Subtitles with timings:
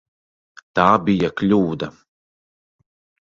[0.77, 1.91] Tā bija kļūda.